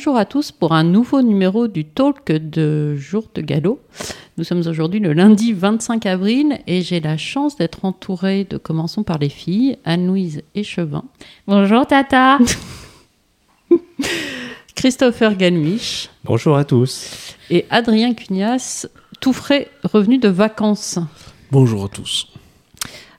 [0.00, 3.82] bonjour à tous pour un nouveau numéro du Talk de Jour de Galop.
[4.38, 9.02] Nous sommes aujourd'hui le lundi 25 avril et j'ai la chance d'être entourée de, commençons
[9.02, 11.04] par les filles, Anne-Louise Échevin.
[11.46, 12.38] Bonjour Tata.
[14.74, 16.08] Christopher Galmich.
[16.24, 17.36] Bonjour à tous.
[17.50, 18.86] Et Adrien Cugnas,
[19.20, 20.98] tout frais revenu de vacances.
[21.50, 22.29] Bonjour à tous.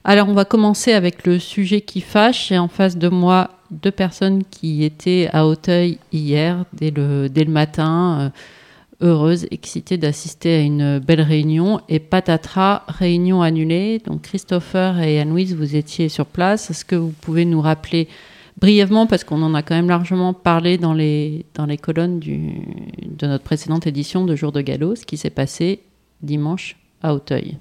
[0.04, 2.48] Alors on va commencer avec le sujet qui fâche.
[2.48, 8.32] J'ai en face de moi deux personnes qui étaient à Auteuil hier, dès le, matin,
[9.00, 11.80] euh, heureuses, excitées d'assister à une belle réunion.
[11.88, 14.00] Et patatras, réunion annulée.
[14.04, 16.68] Donc Christopher et Anne-Louise, vous étiez sur place.
[16.68, 18.08] Est-ce que vous pouvez nous rappeler
[18.60, 23.26] brièvement, parce qu'on en a quand même largement parlé dans les, dans les colonnes de
[23.26, 25.80] notre précédente édition de Jour de Galop, ce qui s'est passé
[26.22, 27.56] dimanche à Auteuil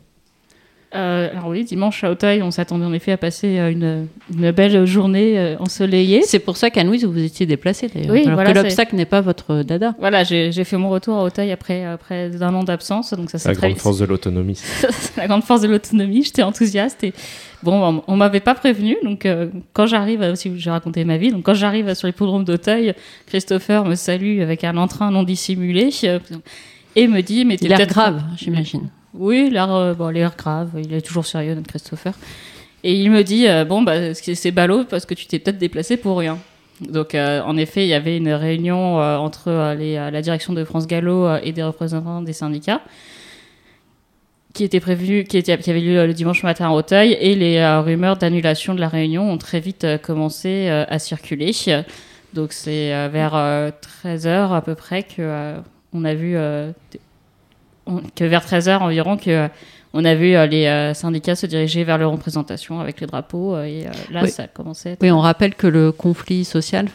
[0.94, 4.52] euh, alors oui, dimanche à Auteuil, on s'attendait en effet à passer euh, une, une
[4.52, 6.22] belle journée euh, ensoleillée.
[6.24, 8.12] C'est pour ça qu'à Louise, vous vous étiez déplacée d'ailleurs.
[8.12, 9.96] Oui, alors voilà, que l'obstacle n'est pas votre dada.
[10.00, 13.50] Voilà, j'ai fait mon retour à Auteuil après, après un an d'absence, donc ça C'est
[13.50, 14.56] la très grande force de l'autonomie.
[14.56, 16.24] C'est la grande force de l'autonomie.
[16.24, 17.14] J'étais enthousiaste et
[17.64, 18.98] bon, on, m'avait pas prévenu.
[19.04, 22.44] Donc euh, quand j'arrive, euh, si j'ai raconté ma vie, donc quand j'arrive sur l'hippodrome
[22.44, 22.94] d'Auteuil,
[23.28, 26.20] Christopher me salue avec un entrain non dissimulé euh,
[26.96, 28.90] et me dit mais t'es Il a l'air peut-être grave, j'imagine.
[29.14, 30.72] Oui, l'air euh, bon, l'air grave.
[30.78, 32.14] Il est toujours sérieux notre Christopher.
[32.84, 35.98] Et il me dit euh, bon bah c'est ballot parce que tu t'es peut-être déplacé
[35.98, 36.40] pour rien.
[36.80, 41.36] Donc euh, en effet, il y avait une réunion entre la direction de France Gallo
[41.44, 42.82] et des représentants des syndicats
[44.54, 48.76] qui était prévue, qui, avait lieu le dimanche matin à Auteuil, et les rumeurs d'annulation
[48.76, 51.54] de la réunion ont très vite commencé à circuler.
[52.34, 55.54] Donc c'est vers 13h à peu près que
[55.94, 56.36] on a vu
[57.92, 59.48] on- que vers 13h environ que euh,
[59.94, 63.56] on a vu euh, les euh, syndicats se diriger vers leur représentation avec les drapeaux
[63.56, 64.30] euh, et là Oui.
[64.30, 66.88] ça a commencé à être- Oui, on rappelle que le conflit social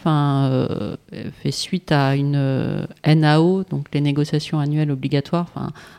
[1.43, 5.47] fait suite à une NAO, donc les négociations annuelles obligatoires,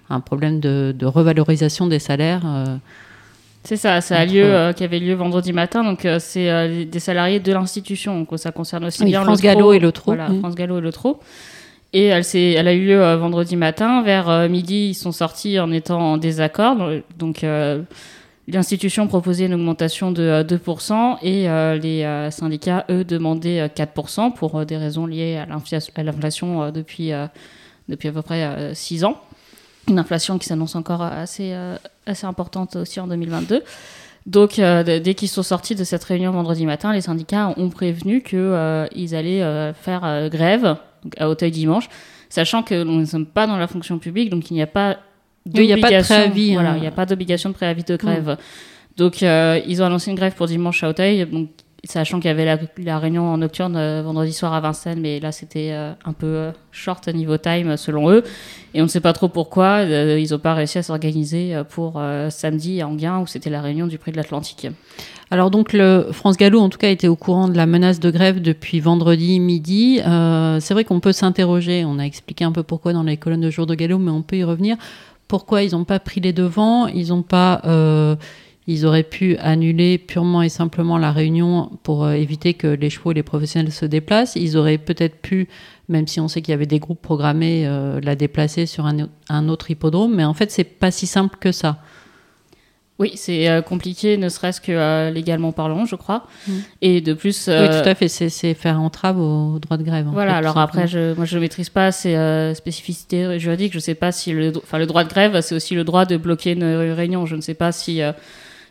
[0.10, 2.42] un problème de, de revalorisation des salaires.
[3.64, 5.84] C'est ça, ça a lieu, qui avait lieu vendredi matin.
[5.84, 8.20] Donc, c'est des salariés de l'institution.
[8.24, 10.30] Donc, ça concerne aussi Oui, bien France le Gallo et le Trot, Voilà.
[10.40, 11.20] France Gallo et le Trot.
[11.94, 14.02] Et elle, elle a eu lieu euh, vendredi matin.
[14.04, 16.78] Vers euh, midi, ils sont sortis en étant en désaccord.
[17.18, 17.82] Donc, euh,
[18.48, 21.48] l'institution proposait une augmentation de euh, 2% et
[21.80, 27.12] les syndicats, eux, demandaient euh, 4% pour des raisons liées à l'inflation- depuis,
[27.88, 29.22] depuis à peu près 6 ans.
[29.88, 31.56] Une inflation qui s'annonce encore assez,
[32.06, 33.64] assez importante aussi en 2022.
[34.26, 39.16] Donc, dès qu'ils sont sortis de cette réunion vendredi matin, les syndicats ont prévenu qu'ils
[39.16, 40.76] allaient faire grève
[41.08, 41.88] donc, à Auteuil dimanche,
[42.30, 44.98] sachant que nous ne sommes pas dans la fonction publique, donc il n'y a pas
[45.46, 46.76] Oui, il n'y a pas de d'obligation- préavis, Voilà, hein.
[46.78, 48.38] il n'y a pas d'obligation de préavis de grève.
[48.98, 51.50] Donc, euh, ils ont annoncé une grève pour dimanche à Auteuil, donc,
[51.84, 55.32] sachant qu'il y avait la, réunion en nocturne euh, vendredi soir à Vincennes, mais là,
[55.32, 58.24] c'était euh, un peu euh, short niveau time, selon eux.
[58.74, 62.00] Et on ne sait pas trop pourquoi, ils n'ont pas réussi à s'organiser pour
[62.30, 64.68] samedi à Anguin, où c'était la réunion du prix de l'Atlantique.
[65.32, 68.12] Alors donc le France Gallo en tout cas était au courant de la menace de
[68.12, 70.00] grève depuis vendredi midi.
[70.00, 73.50] C'est vrai qu'on peut s'interroger, on a expliqué un peu pourquoi dans les colonnes de
[73.50, 74.78] jour de Gallo, mais on peut y revenir.
[75.28, 76.86] Pourquoi ils n'ont pas pris les devants?
[76.86, 77.62] Ils ont pas,
[78.68, 83.12] ils auraient pu annuler purement et simplement la réunion pour euh, éviter que les chevaux
[83.12, 84.36] et les professionnels se déplacent.
[84.36, 85.48] Ils auraient peut-être pu,
[85.88, 89.06] même si on sait qu'il y avait des groupes programmés, euh, la déplacer sur un,
[89.06, 90.14] au- un autre hippodrome.
[90.16, 91.78] Mais en fait, c'est pas si simple que ça.
[93.00, 96.26] Oui, c'est euh, compliqué, ne serait-ce que euh, légalement parlant, je crois.
[96.48, 96.52] Mm.
[96.82, 97.48] Et de plus.
[97.48, 98.08] Oui, tout à fait.
[98.08, 100.08] C'est c'est faire entrave au droit de grève.
[100.08, 103.72] en Voilà, fait, alors après, je, moi je ne maîtrise pas ces spécificités juridiques.
[103.72, 106.06] Je ne sais pas si le, enfin, le droit de grève, c'est aussi le droit
[106.06, 107.28] de bloquer une réunion.
[107.28, 108.02] Je ne sais pas si,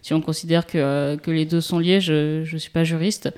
[0.07, 2.01] si on considère que, euh, que les deux sont liés.
[2.01, 3.29] Je ne suis pas juriste.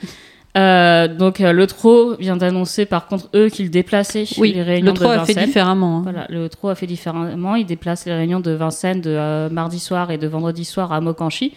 [0.58, 4.92] Euh, donc euh, le TRO vient d'annoncer par contre eux qu'ils déplaçaient Oui, les réunions
[4.92, 5.46] le TRO de a fait Vincennes.
[5.46, 5.98] différemment.
[5.98, 6.02] hein.
[6.02, 7.54] Voilà, le TRO a fait différemment.
[7.54, 11.00] Il déplace les réunions de Vincennes de euh, mardi soir et de vendredi soir à
[11.00, 11.54] Mokanchi.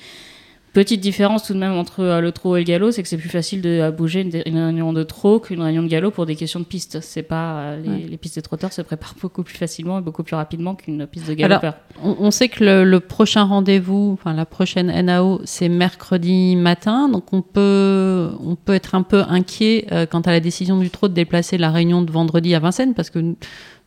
[0.74, 3.18] Petite différence tout de même entre euh, le trot et le galop, c'est que c'est
[3.18, 6.26] plus facile de euh, bouger une, une réunion de trot qu'une réunion de galop pour
[6.26, 7.02] des questions de piste.
[7.02, 8.08] C'est pas euh, les, Ouais.
[8.10, 11.28] les pistes des trotteurs se préparent beaucoup plus facilement et beaucoup plus rapidement qu'une piste
[11.28, 11.74] de Alors, galopeur.
[12.02, 17.10] On, on sait que le, le prochain rendez-vous, enfin la prochaine NAO, c'est mercredi matin,
[17.10, 20.90] donc on peut, on peut être un peu inquiet euh, quant à la décision du
[20.90, 23.36] trot de déplacer la réunion de vendredi à Vincennes, parce que nous,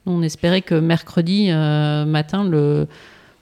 [0.05, 2.87] on espérait que mercredi matin le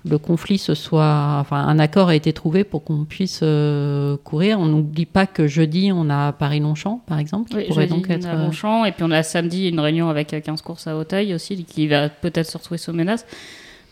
[0.04, 4.58] le conflit se soit, enfin un accord a été trouvé pour qu'on puisse euh, courir.
[4.58, 8.10] On n'oublie pas que jeudi on a Paris-Longchamp par exemple, qui Oui, pourrait jeudi, donc
[8.10, 8.24] être.
[8.26, 10.86] on a euh, Longchamp, et puis on a samedi une réunion avec euh, 15 courses
[10.86, 13.24] à Auteuil aussi, qui va peut-être se retrouver sous menace.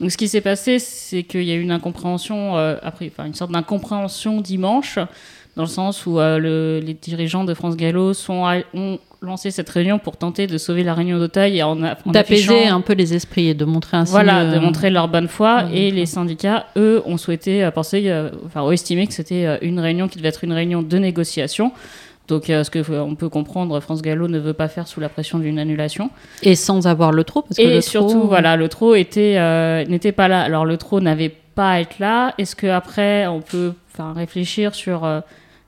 [0.01, 3.27] Donc ce qui s'est passé, c'est qu'il y a eu une incompréhension, euh, après, enfin
[3.27, 4.99] une sorte d'incompréhension dimanche.
[5.57, 9.51] dans le sens où euh, le- les dirigeants de France Gallo sont, à- ont lancé
[9.51, 12.81] cette réunion pour tenter de sauver la réunion d'Auteuil et en, a- en D'apaiser un
[12.81, 14.13] peu les esprits et de montrer ainsi.
[14.13, 15.65] voilà, euh, de montrer leur bonne foi.
[15.75, 19.59] et les syndicats, eux, ont souhaité euh, penser, euh, enfin, ont estimé que c'était euh,
[19.61, 21.73] une réunion qui devait être une réunion de négociation.
[22.31, 25.09] Donc, euh, ce que euh, peut comprendre, France Gallo ne veut pas faire sous la
[25.11, 26.09] pression d'une annulation.
[26.43, 27.43] Et sans avoir le trop.
[27.43, 30.41] Parce que Et le surtout, trop, voilà, le était euh, n'était pas là.
[30.41, 32.33] Alors, le trot n'avait pas à être là.
[32.39, 35.21] Est-ce que après, on peut enfin, réfléchir sur euh,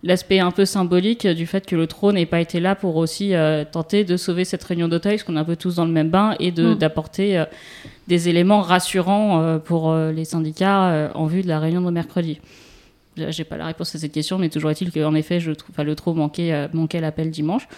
[0.05, 3.35] l'aspect un peu symbolique du fait que le trot n'ait pas été là pour aussi
[3.35, 5.93] euh, tenter de sauver cette réunion d'Auteuil, parce qu'on est un peu tous dans le
[5.93, 6.79] même bain, et de- Mm.
[6.79, 7.45] d'apporter euh,
[8.09, 11.91] des éléments rassurants euh, pour euh, les syndicats euh, en vue de la réunion de
[11.91, 12.41] mercredi?
[13.17, 15.85] J'ai pas la réponse à cette question, mais toujours est-il qu'en effet, je trouve, enfin,
[15.85, 17.69] le trot manquait, euh, manquait l'appel dimanche.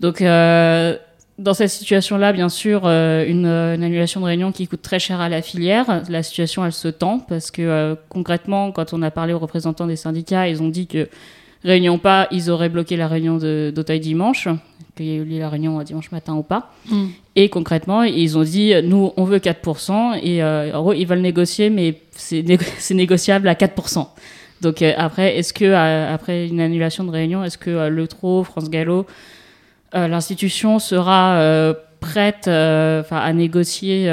[0.00, 0.96] Donc, euh,
[1.38, 4.98] dans cette situation-là, bien sûr, euh, une, euh, une annulation de réunion qui coûte très
[4.98, 9.02] cher à la filière, la situation, elle se tend parce que euh, concrètement, quand on
[9.02, 11.08] a parlé aux représentants des syndicats, ils ont dit que
[11.64, 14.48] réunion pas, ils auraient bloqué la réunion d'Auteuil dimanche,
[14.96, 16.72] qu'il y ait eu la réunion dimanche matin ou pas.
[16.88, 17.06] Mm.
[17.36, 21.20] Et concrètement, ils ont dit, nous, on veut 4%, et euh, en gros, ils veulent
[21.20, 24.06] négocier, mais c'est négo- c'est négociable à 4%.
[24.60, 28.06] Donc euh, après, est-ce que euh, après une annulation de réunion, est-ce que euh, le
[28.08, 29.06] TRO, France Gallo,
[29.92, 31.38] l'institution sera
[32.00, 34.04] prête à négocier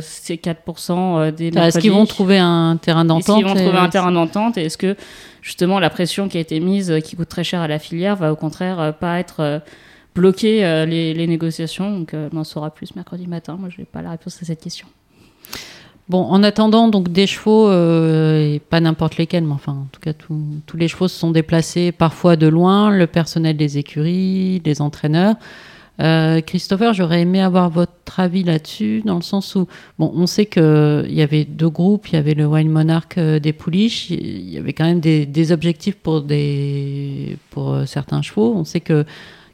[0.00, 3.62] ces 4% euh, des Est-ce qu'ils vont trouver un terrain Est-ce d'entente qu'ils vont et-
[3.64, 4.96] trouver un terrain d'entente Et est-ce que
[5.40, 8.32] justement la pression qui a été mise, qui coûte très cher à la filière, va
[8.32, 9.62] au contraire pas être
[10.16, 11.96] bloquer les, les négociations?
[12.00, 13.56] Donc on en saura plus mercredi matin.
[13.58, 14.88] Moi, je n'ai pas la réponse à cette question.
[16.08, 20.00] Bon, en attendant, donc des chevaux, euh, et pas n'importe lesquels, mais enfin, en tout
[20.00, 24.80] cas, tous- les chevaux se sont déplacés parfois de loin, le personnel des écuries, les
[24.80, 25.34] entraîneurs.
[26.00, 29.66] Euh, Christopher, j'aurais aimé avoir votre avis là-dessus, dans le sens où,
[29.98, 33.38] bon, on sait qu'il y avait deux groupes, il y avait le Wild Monarch euh,
[33.38, 38.54] des pouliches, il y avait quand même des, objectifs pour, des, pour certains chevaux.
[38.56, 39.04] On sait que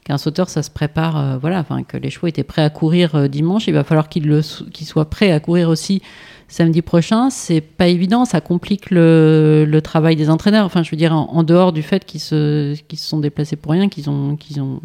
[0.05, 3.69] qu'un sauteur, ça se prépare, voilà, enfin, que les chevaux étaient prêts à courir dimanche,
[3.69, 6.03] il va falloir qu'ils qu'ils soient prêts à courir aussi
[6.49, 7.31] samedi prochain.
[7.31, 10.67] C'est pas évident, ça complique le, le travail des entraîneurs.
[10.67, 13.73] Enfin, je veux dire, en, en dehors du fait qu'ils se, se sont déplacés pour
[13.73, 14.81] rien, qu'ils ont, qu'ils ont,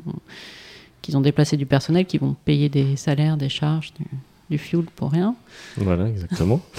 [1.01, 4.06] qu'ils ont déplacé du personnel, qu'ils vont payer des salaires, des charges, du,
[4.50, 5.35] du fuel pour rien.
[5.77, 6.61] Voilà, exactement.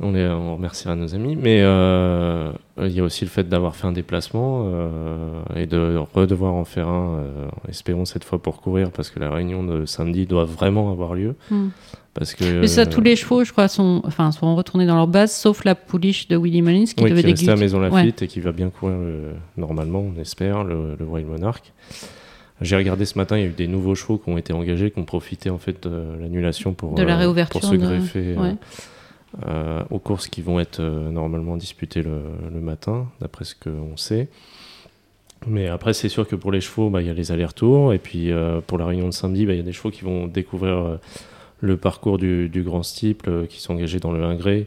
[0.00, 1.36] on, les, on remerciera nos amis.
[1.36, 5.96] Mais euh, il y a aussi le fait d'avoir fait un déplacement euh, et de
[6.14, 9.86] redevoir en faire un, euh, espérons cette fois pour courir, parce que la réunion de
[9.86, 11.34] samedi doit vraiment avoir lieu.
[11.50, 11.68] Hmm.
[12.14, 15.06] Parce que, Mais ça, tous les chevaux, je crois, sont, enfin, sont retournés dans leur
[15.06, 17.54] base, sauf la pouliche de Willy Mullins qui oui, devait qui est à.
[17.54, 21.72] Maison Lafitte et qui va bien courir le- normalement, on espère, le, le Wild Monarch.
[22.60, 24.90] J'ai regardé ce matin, il y a eu des nouveaux chevaux qui ont été engagés,
[24.90, 28.56] qui ont profité en fait de l'annulation pour, De la réouverture pour se greffer ouais.
[29.46, 34.28] Euh, aux courses qui vont être euh, normalement disputées le, matin, d'après ce qu'on sait.
[35.46, 37.92] Mais après, c'est sûr que pour les chevaux, bah, il y a les allers-retours.
[37.92, 40.02] Et puis euh, pour la réunion de samedi, bah, il y a des chevaux qui
[40.02, 40.98] vont découvrir
[41.60, 44.66] le parcours du, grand steeple, qui sont engagés dans le 1 gré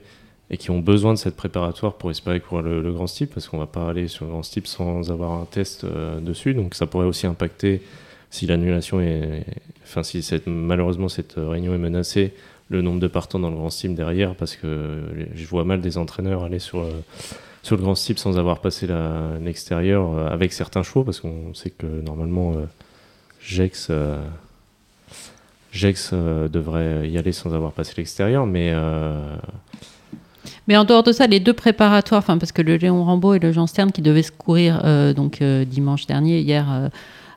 [0.52, 3.58] et qui ont besoin de cette préparatoire pour espérer courir le, grand steeple, parce qu'on
[3.58, 6.54] va pas aller sur le grand steeple sans avoir un test dessus.
[6.54, 7.82] Donc ça pourrait aussi impacter
[8.30, 9.44] si l'annulation est,
[9.84, 12.34] enfin si malheureusement cette réunion est menacée,
[12.72, 15.04] le nombre de partants dans le grand steeple derrière, parce que
[15.36, 16.90] je vois mal des entraîneurs aller sur euh,
[17.64, 18.88] sur le grand steeple sans avoir passé
[19.42, 22.66] l'extérieur euh, avec certains chevaux, parce qu'on sait que normalement euh,
[23.42, 24.18] Jex euh,
[25.72, 28.74] Jex devrait y aller sans avoir passé l'extérieur, mais
[30.68, 33.54] Mais en dehors de ça, les deux préparatoires, parce que le Léon Rambaud et le
[33.54, 34.84] Jean Stern qui devaient se courir
[35.16, 36.90] donc dimanche dernier, hier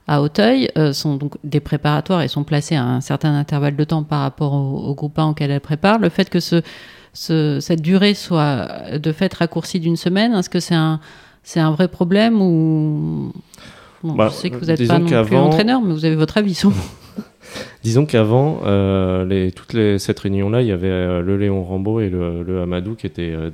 [0.06, 3.84] à Auteuil, euh, sont donc des préparatoires et sont placés à un certain intervalle de
[3.84, 5.99] temps par rapport au, au groupe 1 auquel elles préparent.
[5.99, 6.61] Le fait que ce,
[7.14, 8.68] ce- cette durée soit
[8.99, 11.00] de fait raccourcie d'une semaine, est-ce que c'est un
[11.42, 13.32] c'est un vrai problème ou
[14.02, 16.37] Bon, Bah, je sais que vous n'êtes pas non plus entraîneur, mais vous avez votre
[16.37, 16.54] avis.
[16.54, 16.73] sur-
[17.82, 22.00] Disons qu'avant, euh, les, toute les, cette réunion-là, il y avait euh, le Léon Rambaud
[22.00, 23.50] et le, le Amadou qui étaient, euh,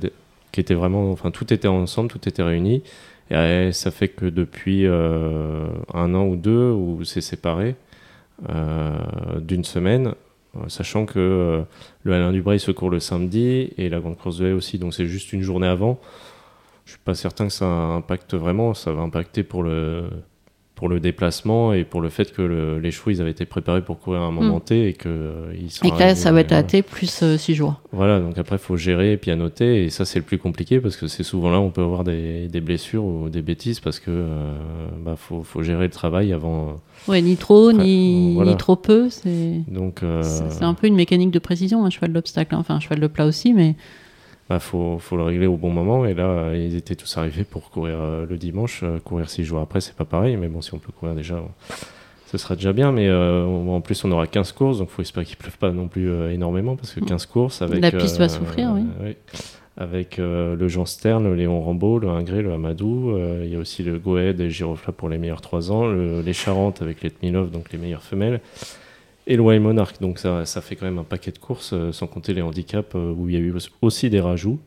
[0.51, 1.11] qui étaient vraiment.
[1.11, 2.81] Enfin, tout était ensemble, tout était réuni.
[3.31, 7.75] Et ça fait que depuis euh, un an ou deux, où c'est séparé
[8.49, 10.15] euh, d'une semaine,
[10.57, 11.63] euh, sachant que
[12.03, 14.93] le Alain Dubreuil se court le samedi et la Grande Course de Haie aussi, donc
[14.93, 15.99] c'est juste une journée avant.
[16.85, 18.73] Je suis pas certain que ça impacte vraiment.
[18.73, 20.09] Ça va impacter pour le
[20.81, 23.83] pour le déplacement et pour le fait que le- les chevaux ils avaient été préparés
[23.83, 24.61] pour courir à un moment Mm.
[24.61, 26.63] T et que euh, ils sont Et que là, arrivés, ça va être euh, à
[26.63, 27.79] T plus 6 jours.
[27.91, 30.95] voilà, donc après, il faut gérer et pianoter, et ça, c'est le plus compliqué parce
[30.97, 33.99] que c'est souvent là où on peut avoir des, des blessures ou des bêtises parce
[33.99, 34.55] que euh,
[35.05, 36.77] bah, faut, faut gérer le travail avant.
[37.07, 38.49] Ouais, ni trop, Après, ni, voilà.
[38.49, 39.11] ni trop peu.
[39.11, 42.55] C'est Donc, euh, c'est- un peu une mécanique de précision, un cheval d'obstacle.
[42.55, 42.59] hein.
[42.59, 43.75] Enfin, un cheval de plat aussi, mais
[44.51, 46.05] bah, faut, faut le régler au bon moment.
[46.05, 48.81] Et là, ils étaient tous arrivés pour courir euh, le dimanche.
[48.83, 50.35] Euh, courir six jours après, c'est pas pareil.
[50.35, 51.41] Mais bon, si on peut courir déjà,
[52.25, 52.91] ce sera déjà bien.
[52.91, 55.71] Mais euh, en plus, on aura 15 courses, donc il faut espérer qu'il pleuve pas
[55.71, 57.81] non plus énormément parce que 15 courses avec.
[57.81, 59.15] La piste va souffrir, oui.
[59.77, 63.17] Avec le Jean Stern, le Léon Rambaud, le Ingré, le Amadou.
[63.41, 65.89] Il y a aussi le Goed et Girofla pour les meilleurs 3 ans.
[65.89, 68.41] les Charentes avec les Tmilov, donc les meilleures femelles
[69.27, 69.99] et le Wild Monarch.
[69.99, 72.95] Donc ça, ça, fait quand même un paquet de courses, euh, sans compter les handicaps
[72.95, 74.59] euh, où il y a eu aussi des rajouts.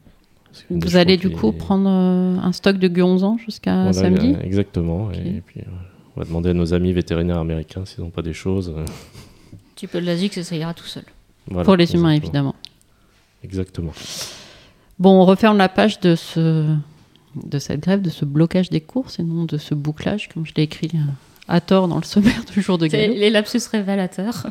[0.70, 4.37] Vous allez du coup prendre euh, un stock de guonzans jusqu'à samedi?
[4.42, 5.11] Exactement.
[5.11, 5.62] Et puis
[6.14, 8.73] on va demander à nos amis vétérinaires américains s'ils n'ont pas des choses.
[8.76, 11.02] Un petit peu de l'asique, ça ira tout seul.
[11.64, 12.54] Pour les humains, évidemment.
[13.42, 13.92] Exactement.
[15.00, 16.73] Bon, on referme la page de, ce,
[17.34, 20.52] de cette grève, de ce blocage des courses et non de ce bouclage, comme je
[20.56, 20.92] l'ai écrit
[21.49, 23.15] à tort dans le sommaire du jour de galop.
[23.15, 24.47] Les lapsus révélateurs.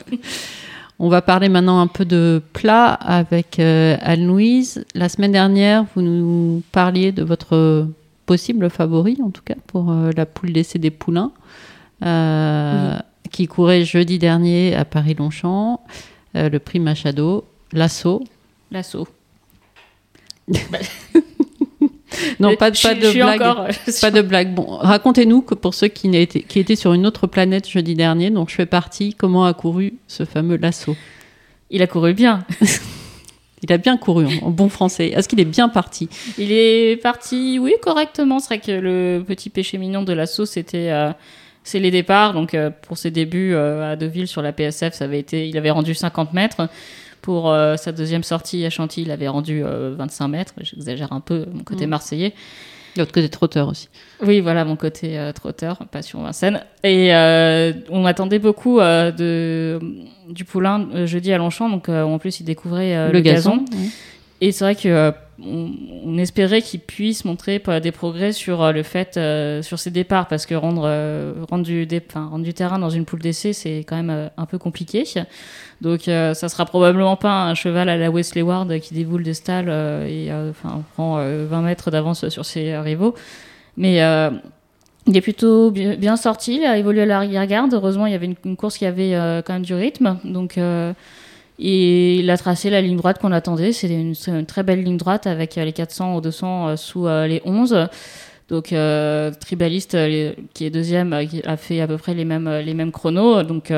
[1.00, 4.86] On va parler maintenant un peu de plat avec euh, Anne-Louise.
[4.94, 7.88] La semaine dernière, vous nous parliez de votre
[8.26, 11.32] possible favori, en tout cas, pour euh, la poule d'essai des poulains,
[12.06, 12.98] euh,
[13.32, 15.82] qui courait jeudi dernier à Paris-Longchamp,
[16.36, 18.24] le prix Machado, l'assaut.
[18.72, 19.08] L'assaut.
[22.40, 23.42] non, pas, pas de blague.
[23.42, 23.68] Encore,
[24.02, 24.54] pas de blague.
[24.54, 28.30] Bon, racontez-nous que pour ceux qui, étaient, qui étaient sur une autre planète jeudi dernier,
[28.30, 30.96] dont je fais partie, comment a couru ce fameux lasso
[31.70, 32.46] Il a couru bien.
[33.64, 35.08] Il a bien couru en bon français.
[35.08, 38.40] Est-ce qu'il est bien parti Il est parti, oui, correctement.
[38.40, 41.12] C'est vrai que le petit péché mignon de l'assaut, c'était euh,
[41.64, 42.34] c'est les départs.
[42.34, 45.58] Donc euh, pour ses débuts euh, à Deauville sur la PSF, ça avait été, il
[45.58, 46.68] avait rendu 50 mètres.
[47.24, 50.54] Pour euh, sa deuxième sortie à Chantilly, il avait rendu 25 euh, mètres.
[50.58, 51.90] J'exagère un peu mon côté mm.
[51.90, 52.34] marseillais.
[52.98, 53.88] L'autre côté trotteur aussi.
[54.22, 56.62] Oui, voilà mon côté euh, trotteur, passion Vincennes.
[56.84, 57.12] Et
[57.90, 59.80] on attendait beaucoup de,
[60.30, 63.64] du poulain jeudi à Longchamp, donc en plus il découvrait le, gazon.
[64.42, 69.20] Et c'est vrai que on, espérait qu'il puisse montrer des progrès sur le fait,
[69.64, 71.88] sur ses départs, parce que rendre, du,
[72.54, 75.06] terrain dans une poule d'essai, c'est quand même un peu compliqué.
[75.84, 79.34] Donc euh, ça sera probablement pas un cheval à la Wesley Ward qui déboule des
[79.34, 80.52] stalles euh, et euh,
[80.96, 83.16] prend 20 mètres d'avance sur ses rivaux.
[83.76, 83.98] Mais
[85.06, 87.74] il est plutôt bien, sorti, il a évolué à l'arrière-garde.
[87.74, 89.12] Heureusement, il y avait une, course qui avait
[89.46, 90.20] quand même du rythme.
[90.24, 90.58] Donc
[91.60, 93.72] et il a tracé la ligne droite qu'on attendait.
[93.72, 97.88] C'est une, très belle ligne droite avec les 400 ou 200 sous les 11.
[98.50, 98.74] Donc
[99.40, 99.98] Tribaliste,
[100.54, 103.44] qui est deuxième, a fait à peu près les mêmes, les mêmes chronos.
[103.44, 103.72] Donc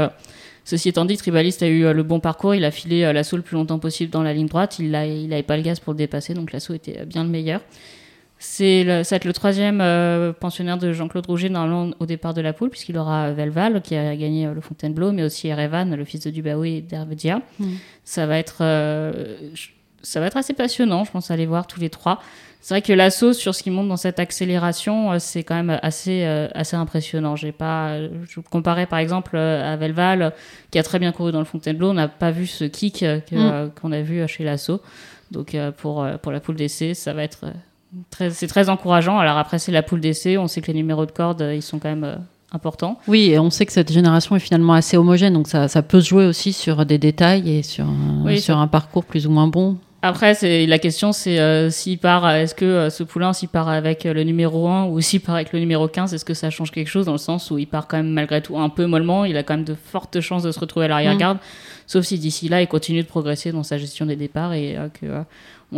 [0.66, 3.38] Ceci étant dit, Tribaliste a eu euh, le bon parcours, il a filé euh, l'assaut
[3.38, 5.98] le plus longtemps possible dans la ligne droite, il n'avait pas le gaz pour le
[5.98, 7.62] dépasser, donc l'assaut était euh, bien le meilleur.
[8.38, 12.54] C'est ça va être le troisième pensionnaire de Jean-Claude Rouget normalement au départ de la
[12.54, 16.30] poule, puisqu'il aura Velval qui a gagné le Fontainebleau, mais aussi Erevan, le fils de
[16.30, 17.42] Dubaoui et d'Hervedia.
[17.60, 17.66] Mm.
[18.04, 18.62] Ça va être
[20.06, 22.22] ça va être assez passionnant, je pense aller voir tous les trois.
[22.62, 25.80] C'est vrai que l'assaut sur ce qui monte dans cette accélération, euh, c'est quand même
[25.84, 27.36] assez, euh, assez impressionnant.
[27.36, 30.34] J'ai pas, je comparais par exemple euh, à Velval,
[30.72, 31.92] qui a très bien couru dans le Fontainebleau.
[31.92, 33.70] On n'a pas vu ce kick mm.
[33.80, 34.82] qu'on a vu chez l'assaut.
[35.30, 37.46] Donc pour, pour la poule d'essai, ça va être
[38.32, 39.18] c'est très encourageant.
[39.18, 40.38] Alors après, c'est la poule d'essai.
[40.38, 42.20] On sait que les numéros de corde, ils sont quand même
[42.52, 43.00] importants.
[43.08, 46.02] Oui, et on sait que cette génération est finalement assez homogène, donc ça, ça peut
[46.02, 47.86] se jouer aussi sur des détails et sur,
[48.38, 49.78] sur un parcours plus ou moins bon.
[50.08, 53.70] Après, c'est la question, c'est euh, s'il part, est-ce que euh, ce poulain, s'il part
[53.70, 56.70] avec le numéro 1 ou s'il part avec le numéro 15, est-ce que ça change
[56.70, 59.26] quelque chose dans le sens où il part quand même malgré tout un peu mollement,
[59.26, 61.42] il a quand même de fortes chances de se retrouver à l'arrière-garde, mm.
[61.88, 65.24] sauf si d'ici là, il continue de progresser dans sa gestion des départs et euh,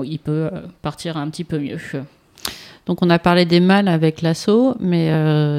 [0.03, 0.49] il peut
[0.81, 1.77] partir un petit peu mieux.
[2.85, 5.11] Donc on a parlé des mâles avec l'assaut, mais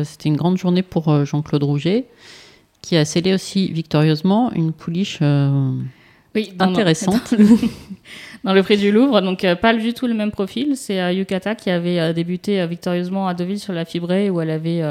[0.05, 2.07] c'était une grande journée pour Jean-Claude Rouget,
[2.83, 5.21] qui a scellé aussi victorieusement une pouliche
[6.35, 7.35] oui, intéressante.
[8.45, 9.21] dans le prix du Louvre.
[9.21, 10.77] Donc, euh, pas du tout le même profil.
[10.77, 14.51] C'est euh, Yukata qui avait euh, débuté victorieusement à Deauville sur la fibrée où elle
[14.51, 14.83] avait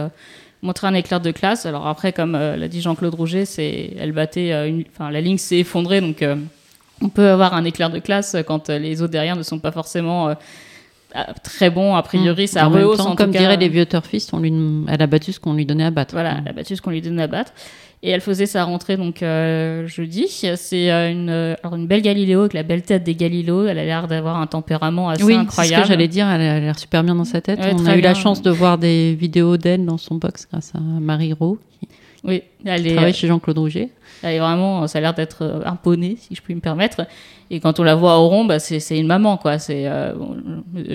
[0.62, 1.66] montré un éclair de classe.
[1.66, 4.50] Alors, après, comme l'a dit Jean-Claude Rouget, c'est, elle battait
[5.00, 6.02] la ligne s'est effondrée.
[6.02, 6.24] Donc,
[7.02, 10.34] on peut avoir un éclair de classe quand les autres derrière ne sont pas forcément
[11.44, 12.48] très bons a priori mmh.
[12.48, 14.54] ça rehausse en comme diraient les vieux turfistes on lui
[14.88, 16.92] elle a battu ce qu'on lui donnait à battre voilà elle a battu ce qu'on
[16.92, 17.54] lui donnait à battre
[18.04, 20.28] et elle faisait sa rentrée donc euh, jeudi.
[20.28, 23.66] C'est euh, une, euh, une belle Galiléo avec la belle tête des Galiléo.
[23.66, 25.76] Elle a l'air d'avoir un tempérament assez oui, incroyable.
[25.76, 26.30] Oui, ce que j'allais dire.
[26.30, 27.60] Elle a l'air super bien dans sa tête.
[27.74, 30.80] On a eu la chance de voir des vidéos d'elle dans son box grâce à
[30.80, 31.58] Marie Rowe.
[32.24, 33.90] Oui, elle est, travaille chez Jean-Claude Rouget.
[34.24, 37.06] Elle est vraiment, ça a l'air d'être imponée, si je puis me permettre.
[37.50, 39.60] Et quand on la voit au rond, bah, c'est une maman, quoi.
[39.60, 40.14] C'est euh,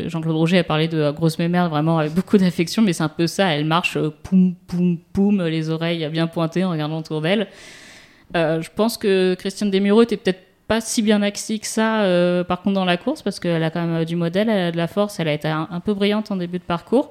[0.06, 3.26] Jean-Claude Roger a parlé de grosse mémère vraiment avec beaucoup d'affection, mais c'est un peu
[3.26, 3.54] ça.
[3.54, 7.48] Elle marche euh, poum poum poum, les oreilles bien pointées en regardant autour d'elle.
[8.36, 10.40] Euh, je pense que Christiane Desmureaux était peut-être
[10.72, 13.70] pas si bien axée que ça, euh, par contre, dans la course, parce qu'elle a
[13.70, 15.92] quand même euh, du modèle, elle a de la force, elle a été un, peu
[15.94, 17.10] brillante en début de parcours.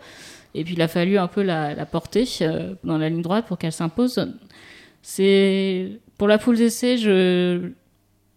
[0.55, 3.57] Et puis, il a fallu un peu la, porter euh, dans la ligne droite pour
[3.57, 4.27] qu'elle s'impose.
[5.01, 7.71] C'est pour la poule d'essai, je,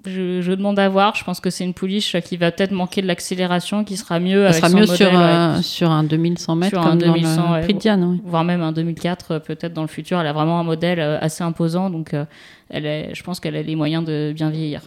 [0.07, 1.15] je, je demande à voir.
[1.15, 4.47] Je pense que c'est une pouliche qui va peut-être manquer de l'accélération, qui sera mieux
[4.47, 5.15] avec sera mieux modèle, sur, ouais.
[5.15, 7.61] un, sur un 2100 mètres un comme dans 2100, le ouais.
[7.63, 8.21] prix de Diane.
[8.25, 10.19] voire même un 2004 euh, peut-être dans le futur.
[10.21, 12.25] Elle a vraiment un modèle euh, assez imposant, donc euh,
[12.71, 14.83] elle est, je pense qu'elle a les moyens de bien vieillir.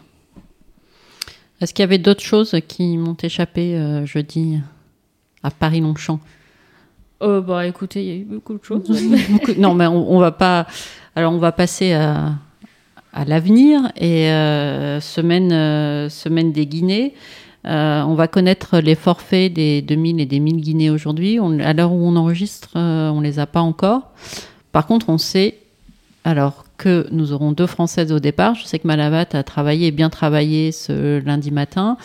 [1.59, 4.59] Est-ce qu'il y avait d'autres choses qui m'ont échappé euh, jeudi
[5.41, 6.19] à Paris-Longchamp?
[7.19, 8.83] Oh bah écoutez, il y a eu beaucoup de choses.
[9.57, 10.67] Non, mais on, va pas.
[11.15, 12.35] Alors, on va passer à,
[13.25, 17.15] l'avenir et euh, semaine, euh, semaine des Guinées.
[17.67, 21.39] Euh, on va connaître les forfaits des 2000 et des 1000 Guinées aujourd'hui.
[21.39, 24.11] À l'heure où on enregistre, euh, on les a pas encore.
[24.71, 25.57] Par contre, on sait
[26.23, 28.55] alors que nous aurons deux Françaises au départ.
[28.55, 31.97] Je sais que Malavat a travaillé, bien travaillé ce lundi matin.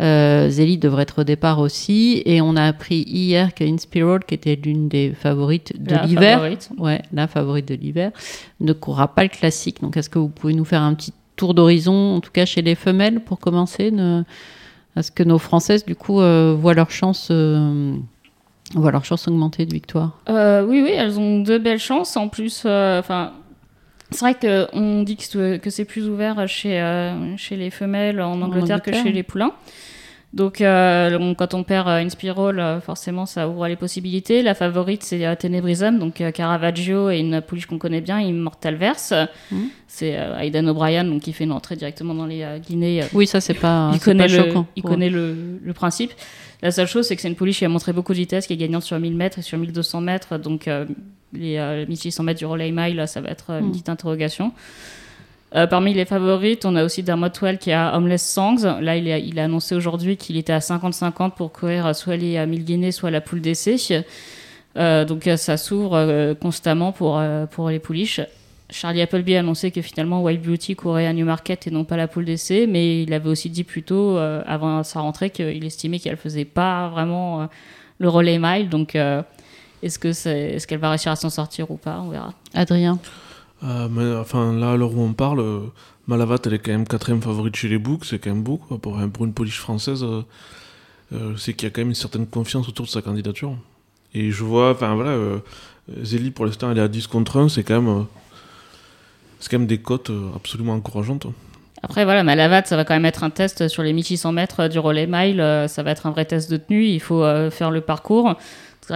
[0.00, 2.22] Euh, Zélie devrait être au départ aussi.
[2.24, 6.70] Et on a appris hier que Inspiral, qui était l'une des favorites de l'hiver, favorite.
[6.78, 8.10] ouais, la favorite de l'hiver,
[8.60, 9.80] ne courra pas le classique.
[9.82, 12.62] Donc, est-ce que vous pouvez nous faire un petit tour d'horizon, en tout cas chez
[12.62, 14.22] les femelles, pour commencer ne-
[14.96, 17.94] Est-ce que nos Françaises, du coup, euh, voient leur chance, euh,
[18.74, 20.18] voient leur chance augmenter de victoire?
[20.28, 22.16] Euh, oui, oui, elles ont de belles chances.
[22.16, 23.32] En plus, enfin,
[24.10, 28.40] c'est vrai qu'on dit que, que c'est plus ouvert chez, euh, chez les femelles en
[28.42, 29.02] Angleterre, que Angleterre.
[29.04, 29.52] chez les poulains.
[30.32, 34.42] Donc, euh, quand on perd euh, une spirale, euh, forcément, ça ouvre les possibilités.
[34.42, 39.12] La favorite, c'est Tenebrisum, donc Caravaggio et une pouliche qu'on connaît bien, Immortal Verse.
[39.50, 39.68] Mhm.
[39.88, 43.02] C'est Aidan O'Brien, donc qui fait une entrée directement dans les Guinées.
[43.12, 44.66] Oui, ça, c'est pas, il connaît, pas le, choquant.
[44.76, 46.12] il connaît le, le principe.
[46.62, 48.52] La seule chose, c'est que c'est une pouliche qui a montré beaucoup de vitesse, qui
[48.52, 50.38] est gagnante sur 1000 mètres et sur 1200 mètres.
[50.38, 50.84] Donc, euh,
[51.32, 53.70] les euh, 1600 mètres du relay mile, ça va être une Mm.
[53.72, 54.52] petite interrogation.
[55.56, 58.64] Euh, parmi les favorites, on a aussi Dermot Well qui a Homeless Songs.
[58.80, 62.46] Là, il a, annoncé aujourd'hui qu'il était à 50-50 pour courir euh, soit les euh,
[62.46, 64.04] 1000 guinées, soit la poule d'essai.
[64.76, 68.20] Euh, donc, euh, ça s'ouvre euh, constamment pour, euh, pour les pouliches.
[68.70, 72.08] Charlie Appleby a annoncé que finalement Wild Beauty courait à Newmarket et non pas la
[72.08, 75.98] poule d'essai, mais il avait aussi dit plus tôt, euh, avant sa rentrée, qu'il estimait
[75.98, 77.46] qu'elle faisait pas vraiment euh,
[77.98, 78.68] le relais mile.
[78.68, 79.22] Donc, euh,
[79.82, 82.00] est-ce est-ce qu'elle va réussir à s'en sortir ou pas?
[82.04, 82.32] On verra.
[82.54, 82.98] Adrien?
[83.62, 85.60] Euh, mais, enfin, là, à l'heure où on parle, euh,
[86.06, 88.58] Malavat, elle est quand même quatrième favorite chez les boucs, c'est quand même beau.
[88.80, 92.26] Pour, un- pour une police française, euh, c'est qu'il y a quand même une certaine
[92.26, 93.54] confiance autour de sa candidature.
[94.14, 95.16] Et je vois, enfin voilà,
[96.02, 98.06] Zélie, pour l'instant, elle est à 10 contre 1, c'est quand même,
[99.38, 101.26] c'est quand même des cotes absolument encourageantes.
[101.82, 104.78] Après, voilà, Malavat, ça va quand même être un test sur les 1600 mètres du
[104.78, 105.64] relais mile.
[105.68, 106.84] Ça va être un vrai test de tenue.
[106.86, 108.34] Il faut faire le parcours.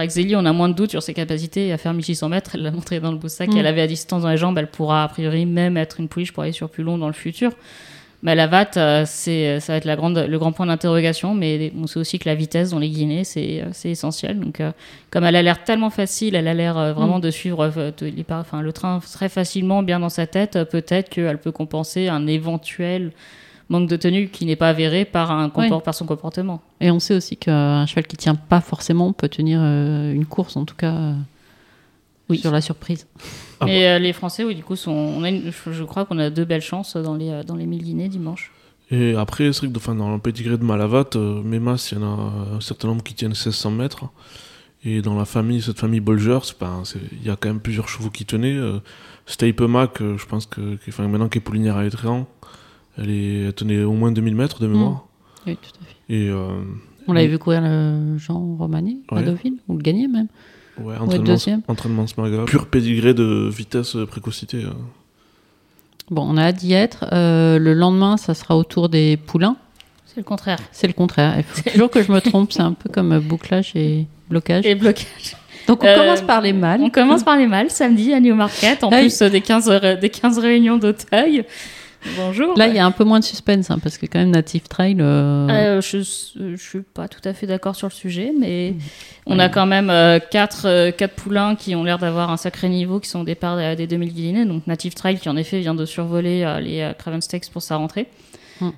[0.09, 2.51] Zélie, on a moins de doutes sur ses capacités à faire 1600 mètres.
[2.55, 3.49] Elle l'a montré dans le Boussac.
[3.53, 3.57] Mm.
[3.57, 4.57] Elle avait à distance dans les jambes.
[4.57, 7.13] Elle pourra, a priori, même être une pouliche pour aller sur plus long dans le
[7.13, 7.51] futur.
[8.23, 11.35] Malavat, euh, c'est, ça va être la grande, le grand point d'interrogation.
[11.35, 14.39] Mais on sait aussi que la vitesse dans les Guinées, c'est, euh, c'est essentiel.
[14.39, 14.71] Donc, euh,
[15.11, 18.05] comme elle a l'air tellement facile, elle a l'air euh, vraiment de suivre euh, de-
[18.07, 20.55] les enfin, le train très facilement, bien dans sa tête.
[20.55, 23.11] euh, Peut-être qu'elle peut compenser un éventuel
[23.69, 25.81] manque de tenue qui n'est pas avéré par, un compor- Oui.
[25.83, 26.61] par son comportement.
[26.81, 30.55] Et on sait aussi qu'un cheval qui tient pas forcément peut tenir euh, une course,
[30.57, 31.13] en tout cas, euh,
[32.29, 32.37] Oui.
[32.37, 33.07] sur la surprise.
[33.59, 36.19] Ah Mais euh, les Français, oui, du coup, sont, on a une- je, crois qu'on
[36.19, 38.51] a deux belles chances dans les, dans les 1000 guinées dimanche.
[38.91, 42.01] Et après, c'est vrai que enfin, dans le pédigré de Malavat, euh, Mémas, il y
[42.01, 44.05] en a un certain nombre qui tiennent 1600 mètres.
[44.83, 47.59] Et dans la famille, cette famille Bolger, c'est pas- c'est- il y a quand même
[47.61, 48.53] plusieurs chevaux qui tenaient.
[48.55, 48.77] Euh,
[49.25, 52.27] Stape Mac, euh, je pense que, que- enfin, maintenant qu'elle est poulinière à Étréan,
[52.97, 55.05] elle, est, elle tenait au moins 2000 mètres de mémoire.
[55.47, 55.95] Oui, tout à fait.
[56.13, 56.47] Et euh,
[57.07, 59.23] On l'avait vu courir le Jean Romani à Ouais.
[59.23, 60.27] Deauville, ou le gagner même.
[60.79, 61.61] ouais, entraînement, deuxième.
[61.67, 62.45] entraînement Smaga.
[62.45, 64.63] Pur pédigré de vitesse, euh, précocité.
[64.63, 64.69] euh.
[66.11, 67.05] Bon, on a hâte d'y être.
[67.13, 69.55] Euh, le lendemain, ça sera au tour des poulains.
[70.05, 70.59] C'est le contraire.
[70.71, 71.33] C'est le contraire.
[71.37, 72.51] Il faut toujours que je me trompe.
[72.53, 74.65] C'est un peu comme euh, bouclage et blocage.
[74.65, 75.35] Et blocage.
[75.67, 76.81] Donc, on Euh, commence par les mâles.
[76.83, 79.97] On commence par les mâles samedi à Newmarket, en Ah plus euh, des, 15, ré-
[79.97, 81.43] des 15 réunions d'Auteuil.
[82.17, 82.57] Bonjour.
[82.57, 84.67] Là, il y a un peu moins de suspense, hein, parce que quand même, Native
[84.67, 84.97] Trail.
[84.99, 88.75] euh, Euh, je, je suis pas tout à fait d'accord sur le sujet, mais
[89.25, 89.43] on Ouais.
[89.45, 92.99] a quand même euh, quatre, euh, quatre poulains qui ont l'air d'avoir un sacré niveau,
[92.99, 94.45] qui sont au départ des 2000 Guinéens.
[94.45, 98.07] Donc Native Trail, qui en effet vient de survoler les Craven Stakes pour sa rentrée.
[98.61, 98.69] Mm.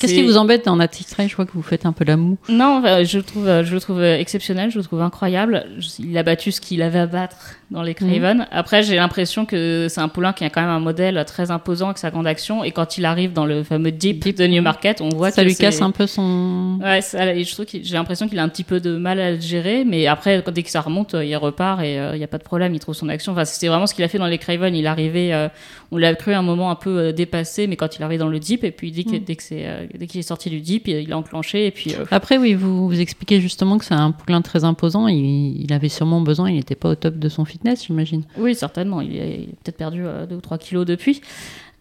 [0.00, 2.16] Euh, Qu'est-ce qui vous embête dans Attistray Je vois que vous faites un peu la
[2.16, 2.38] moue.
[2.48, 5.66] Non, je le trouve, euh, je le trouve exceptionnel, je le trouve incroyable.
[5.98, 7.36] Il a battu ce qu'il avait à battre
[7.70, 8.46] dans les Craven.
[8.50, 11.86] Après, j'ai l'impression que c'est un poulain qui a quand même un modèle très imposant
[11.86, 12.64] avec sa grande action.
[12.64, 14.38] Et quand il arrive dans le fameux Deep, Deep.
[14.38, 16.78] de Newmarket, on voit Ça que lui casse un peu son.
[16.82, 19.40] Ouais, ça, je trouve j'ai l'impression qu'il a un petit peu de mal à le
[19.40, 22.28] gérer, mais après, quand- dès que ça remonte, euh, il repart et il n'y a
[22.28, 23.32] pas de problème, il trouve son action.
[23.32, 24.74] Enfin, c'était vraiment ce qu'il a fait dans les Craven.
[24.74, 25.48] Il arrivait, euh,
[25.92, 28.38] on l'a cru un moment un peu euh, dépassé, mais quand il arrivait dans le
[28.40, 29.24] Deep, et puis dès que- Mm.
[29.24, 31.94] dès que c'est, euh, dès qu'il est sorti du Deep, il, a enclenché, et puis
[31.94, 35.08] euh, Après, oui, vous, vous expliquez justement que c'est un poulain très imposant.
[35.08, 38.22] Il, il avait sûrement besoin, il n'était pas au top de son fitness, j'imagine.
[38.38, 39.00] Oui, certainement.
[39.00, 39.24] Il a,
[39.62, 41.20] peut-être perdu 2 ou 3 kilos depuis.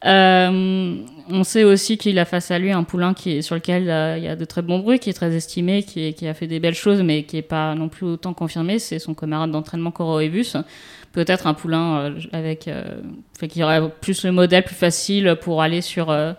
[0.06, 0.96] Euh,
[1.30, 4.18] on sait aussi qu'il a face à lui un poulain qui est, sur lequel euh,
[4.18, 6.34] il y a de très bons bruits, qui est très estimé, qui, est- qui a
[6.34, 8.80] fait des belles choses, mais qui n'est pas non plus autant confirmé.
[8.80, 10.56] C'est son camarade d'entraînement Coroebus.
[11.12, 13.02] Peut-être un poulain euh, avec, euh,
[13.50, 16.34] qui aurait plus le modèle plus facile pour aller sur, euh,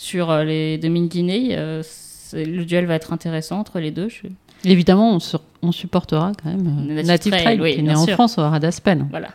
[0.00, 1.58] sur euh, les demi-guinées.
[1.58, 4.08] Euh, c'est- le duel va être intéressant entre les deux.
[4.08, 4.28] Je-
[4.64, 7.94] Évidemment, on, sur- on supportera quand même euh, Native Trail, Trail, oui, qui est né
[7.94, 8.06] en.
[8.06, 9.06] France au Radaspel.
[9.10, 9.28] Voilà.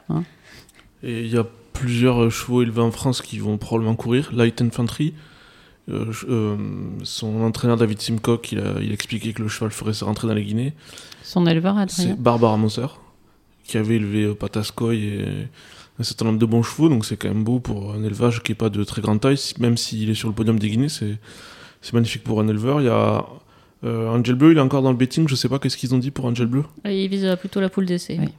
[1.03, 4.31] Et il y a plusieurs euh, chevaux élevés en France qui vont probablement courir.
[4.33, 5.13] Light Infantry,
[5.89, 6.57] euh, euh,
[7.03, 10.27] son entraîneur David Simcock, il a, il a expliqué que le cheval ferait sa rentrée
[10.27, 10.73] dans les Guinées.
[11.21, 12.15] Son éleveur, C'est Adrien.
[12.19, 12.87] Barbara Moser,
[13.65, 15.25] qui avait élevé euh, Pataskoy et
[15.99, 18.51] un certain nombre de bons chevaux, donc c'est quand même beau pour un élevage qui
[18.51, 21.17] n'est pas de très grande taille, même s'il est sur le podium des Guinées, c'est
[21.81, 22.81] c'est magnifique pour un éleveur.
[22.81, 23.25] Il y a
[23.83, 25.99] euh, Angel Bleu, il est encore dans le betting, je sais pas qu'est-ce qu'ils ont
[25.99, 26.63] dit pour Angel Bleu.
[26.83, 28.17] Et il vise plutôt la poule d'essai.
[28.19, 28.29] Oui.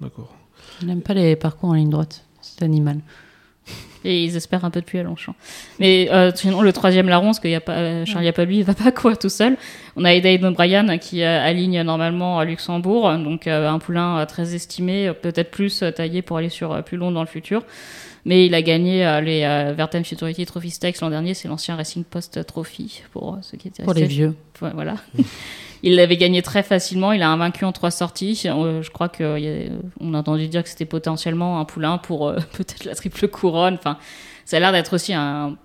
[0.00, 0.34] D'accord.
[0.80, 3.00] Il n'aime pas les parcours en ligne droite, cet animal.
[4.04, 5.34] Et ils espèrent un peu de pluie à Longchamp.
[5.78, 8.64] Mais euh, sinon, le troisième larron, parce qu'il y a pas, euh, Charlie Apabli, il
[8.64, 9.56] va pas courir tout seul.
[9.96, 15.12] On a Edaid O'Brien qui euh, aligne normalement à Luxembourg, donc un poulain très estimé,
[15.22, 17.62] peut-être plus taillé pour aller sur plus long dans le futur.
[18.24, 21.76] Mais il a gagné euh, les euh, Vertem Futurity Trophy Stakes l'an dernier, c'est l'ancien
[21.76, 24.34] Racing Post Trophy pour euh, ceux qui étaient Pour les vieux.
[24.60, 24.96] Voilà.
[25.84, 27.12] il l'avait gagné très facilement.
[27.12, 28.42] Il a invaincu en trois sorties.
[28.46, 32.84] Euh, je crois qu'on a entendu dire que c'était potentiellement un poulain pour euh, peut-être
[32.84, 33.74] la triple couronne.
[33.74, 33.98] Enfin,
[34.44, 35.56] ça a l'air d'être aussi un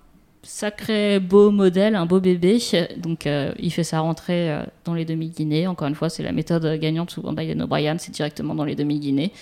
[0.42, 2.58] sacré beau modèle, un beau bébé.
[2.96, 5.66] Donc, euh, il fait sa rentrée euh, dans les demi-guinées.
[5.66, 7.98] Encore une fois, c'est la méthode gagnante souvent d'Aiden O'Brien.
[7.98, 9.32] C'est directement dans les demi-guinées.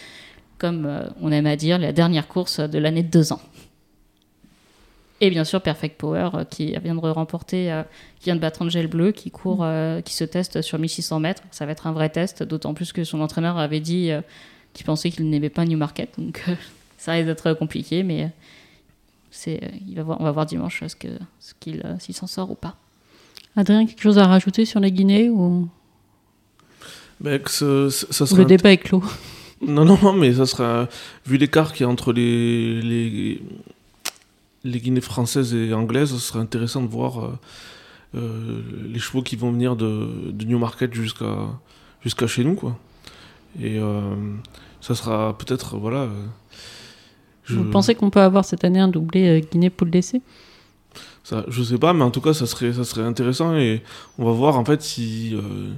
[0.58, 3.40] Comme euh, on aime à dire, la dernière course de l'année de deux ans.
[5.20, 7.82] Et bien sûr, Perfect Power, euh, qui vient de remporter, euh,
[8.20, 11.42] qui vient de battre Angel Bleu, qui court, euh, qui se teste sur 1600 mètres.
[11.50, 14.20] Ça va être un vrai test, d'autant plus que son entraîneur avait dit euh,
[14.74, 16.10] qu'il pensait qu'il n'aimait pas Newmarket.
[16.18, 16.54] Donc, euh,
[16.98, 18.30] ça risque d'être compliqué, mais
[19.30, 21.08] c'est, euh, il va voir, on va voir dimanche ce que,
[21.40, 22.76] ce qu'il, euh, s'il s'en sort ou pas.
[23.56, 25.68] Adrien, quelque chose à rajouter sur la Guinée ou,
[27.20, 29.02] Ben, que ce- ce- ça ou sera le débat est clos
[29.60, 30.88] Non, non, non, mais ça sera.
[31.26, 33.42] Vu l'écart qu'il y a entre les, les,
[34.64, 37.38] les Guinées françaises et anglaises, ce serait intéressant de voir euh,
[38.16, 41.48] euh, les chevaux qui vont venir de, de Newmarket jusqu'à
[42.02, 42.78] jusqu'à chez nous, quoi.
[43.60, 44.14] Et euh,
[44.80, 45.76] ça sera peut-être.
[45.76, 46.08] Voilà.
[47.44, 50.22] je, Vous pensez qu'on peut avoir cette année un doublé Guinée-Poule d'essai?
[51.24, 53.82] Ça, je sais pas, mais en tout cas, ça serait, ça serait intéressant et
[54.18, 55.34] on va voir en fait si.
[55.34, 55.74] Euh,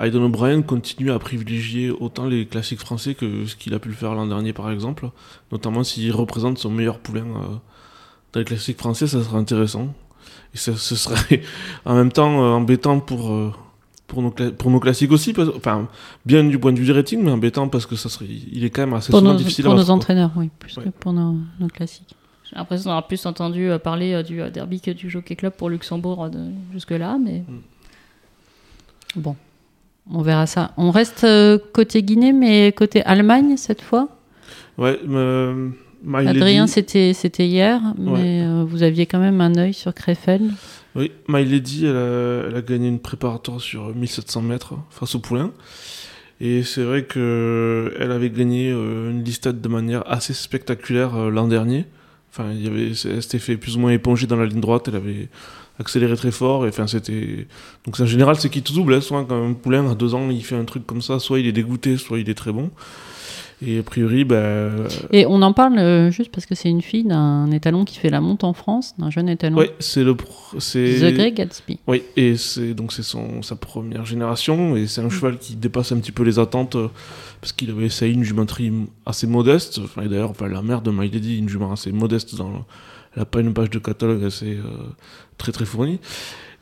[0.00, 3.96] Aidan O'Brien continue à privilégier autant les classiques français que ce qu'il a pu le
[3.96, 5.10] faire l'an dernier par exemple,
[5.50, 7.56] notamment s'il représente son meilleur poulain euh,
[8.32, 9.88] dans les classiques français, ça serait intéressant.
[10.54, 11.42] Et ça, ce serait
[11.84, 13.52] en même temps euh, embêtant pour, euh,
[14.06, 15.88] pour, nos, pour nos classiques aussi, parce- enfin
[16.24, 18.70] bien du point de vue du rating, mais embêtant parce que ça serait, il est
[18.70, 19.94] quand même assez Pour, souvent nos, difficile pour à nos quoi.
[19.94, 20.84] entraîneurs, oui, plus Ouais.
[20.84, 22.14] que pour nos, nos classiques.
[22.50, 25.52] J'ai l'impression d'avoir plus entendu euh, parler euh, du euh, derby que du Jockey Club
[25.52, 26.30] pour Luxembourg euh,
[26.72, 27.44] jusque-là, mais
[29.16, 29.36] Bon,
[30.10, 30.72] on verra ça.
[30.76, 34.08] On reste euh, côté Guinée, mais côté Allemagne cette fois?
[34.76, 35.70] Ouais, mais,
[36.06, 37.12] euh, Adrien, c'était
[37.46, 40.50] hier, mais euh, vous aviez quand même un œil sur Krefeld.
[40.94, 45.20] Oui, My Lady, elle a, elle a gagné une préparatoire sur 1700 mètres face au
[45.20, 45.52] poulain.
[46.40, 51.30] Et c'est vrai que elle avait gagné euh, une listade de manière assez spectaculaire euh,
[51.30, 51.86] l'an dernier.
[52.30, 54.86] Enfin, il y avait, elle s'était fait plus ou moins éponger dans la ligne droite.
[54.86, 55.28] Elle avait
[55.80, 56.64] accéléré très fort.
[56.64, 57.48] Et enfin, c'était.
[57.84, 58.94] Donc, en général, c'est qui tout double.
[58.94, 59.00] Hein.
[59.10, 61.52] Quand un poulain à deux ans, il fait un truc comme ça, soit il est
[61.52, 62.70] dégoûté, soit il est très bon.
[63.60, 64.84] Et a priori, ben.
[65.12, 68.08] Et on en parle euh, juste parce que c'est une fille d'un étalon qui fait
[68.08, 69.56] la monte en France, d'un jeune étalon.
[69.56, 70.14] Ouais, c'est le.
[70.14, 71.80] The Grey Gatsby.
[71.88, 75.90] Oui, et c'est donc c'est son sa première génération et c'est un cheval qui dépasse
[75.90, 76.88] un petit peu les attentes euh,
[77.40, 78.72] parce qu'il avait essayé une jumenterie
[79.04, 79.80] assez modeste.
[79.82, 82.58] Enfin, et d'ailleurs, enfin, la mère de My Lady, une jument assez modeste dans le-
[83.16, 84.62] elle a pas une page de catalogue assez euh,
[85.36, 85.98] très très fournie.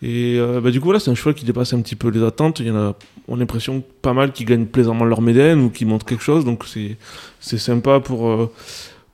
[0.03, 2.23] Et euh, bah, du coup, là, c'est un cheval qui dépasse un petit peu les
[2.23, 2.61] attentes.
[2.61, 2.95] Il y en a,
[3.29, 6.45] on a l'impression pas mal qui gagnent plaisamment leur médaine ou qui montrent quelque chose.
[6.45, 6.97] Donc c'est
[7.41, 8.51] c'est sympa pour euh,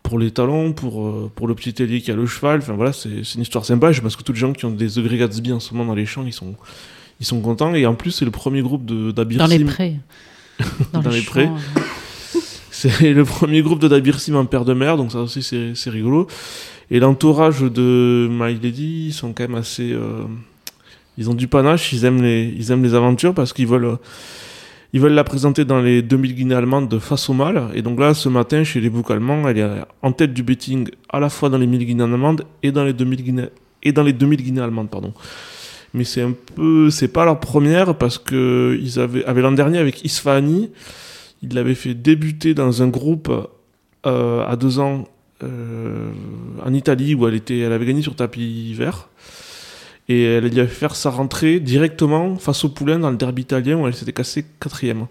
[0.03, 2.59] pour les talons, pour, euh, pour le petit ailier qui a le cheval.
[2.59, 3.93] Enfin voilà, c'est une histoire sympa.
[3.93, 5.95] Je pense que tous les gens qui ont des degrés Gatsby en ce moment dans
[5.95, 6.55] les champs, ils sont,
[7.21, 7.73] ils sont contents.
[7.75, 9.97] Et en plus, c'est le premier groupe de- d'Abir Dans les prés.
[10.93, 11.49] Dans les prés.
[12.75, 15.73] C'est le premier groupe de Dabir Sim en père de mer, donc ça aussi c'est
[15.77, 16.27] c'est rigolo.
[16.91, 19.93] Et l'entourage de My Lady, ils sont quand même assez.
[19.93, 20.25] euh,
[21.19, 23.85] ils ont du panache, ils aiment les, ils aiment les aventures parce qu'ils veulent.
[23.85, 23.97] euh,
[24.95, 27.71] Ils veulent la présenter dans les 2000 guinées allemandes de face au mal.
[27.75, 29.71] Et donc là, ce matin, chez les boucs allemands, elle est
[30.03, 32.93] en tête du betting à la fois dans les 1000 guinées allemandes et dans les
[32.93, 33.49] 2000 guinées,
[33.83, 35.15] et dans les 2000 guinées allemandes, pardon.
[35.95, 39.79] Mais c'est un peu, c'est pas leur première parce que ils avaient, avaient l'an dernier
[39.79, 40.71] avec Isfahani,
[41.43, 43.31] ils l'avaient fait débuter dans un groupe
[44.05, 45.09] euh, à deux ans
[45.43, 46.11] euh,
[46.65, 49.09] en Italie où elle était, elle avait gagné sur tapis vert.
[50.13, 53.77] Et elle a fait faire sa rentrée directement face au poulain dans le derby italien
[53.79, 55.07] où elle s'était cassée quatrième.